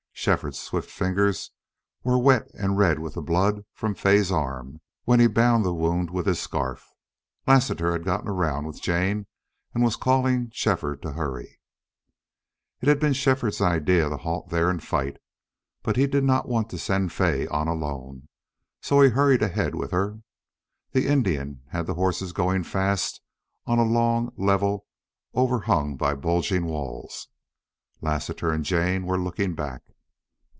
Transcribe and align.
Shefford's 0.13 0.59
swift 0.59 0.87
fingers 0.91 1.49
were 2.03 2.19
wet 2.19 2.47
and 2.53 2.77
red 2.77 2.99
with 2.99 3.15
the 3.15 3.23
blood 3.23 3.65
from 3.73 3.95
Fay's 3.95 4.31
arm 4.31 4.79
when 5.03 5.17
he 5.17 5.23
had 5.23 5.33
bound 5.33 5.65
the 5.65 5.73
wound 5.73 6.11
with 6.11 6.27
his 6.27 6.39
scarf. 6.39 6.87
Lassiter 7.47 7.91
had 7.91 8.05
gotten 8.05 8.27
around 8.27 8.67
with 8.67 8.83
Jane 8.83 9.25
and 9.73 9.83
was 9.83 9.95
calling 9.95 10.51
Shefford 10.53 11.01
to 11.01 11.13
hurry. 11.13 11.59
It 12.81 12.87
had 12.87 12.99
been 12.99 13.13
Shefford's 13.13 13.61
idea 13.61 14.09
to 14.11 14.17
halt 14.17 14.49
there 14.49 14.69
and 14.69 14.83
fight. 14.83 15.17
But 15.81 15.95
he 15.97 16.05
did 16.05 16.23
not 16.23 16.47
want 16.47 16.69
to 16.69 16.77
send 16.77 17.11
Fay 17.11 17.47
on 17.47 17.67
alone, 17.67 18.27
so 18.79 19.01
he 19.01 19.09
hurried 19.09 19.41
ahead 19.41 19.73
with 19.73 19.89
her. 19.89 20.21
The 20.91 21.07
Indian 21.07 21.63
had 21.71 21.87
the 21.87 21.95
horses 21.95 22.31
going 22.31 22.65
fast 22.65 23.21
on 23.65 23.79
a 23.79 23.83
long 23.83 24.33
level, 24.37 24.85
overhung 25.33 25.97
by 25.97 26.13
bulging 26.13 26.65
wall. 26.67 27.11
Lassiter 28.01 28.51
and 28.51 28.63
Jane 28.63 29.07
were 29.07 29.17
looking 29.17 29.55
back. 29.55 29.81